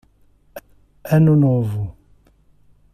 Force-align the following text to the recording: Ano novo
Ano 1.15 1.35
novo 1.35 1.83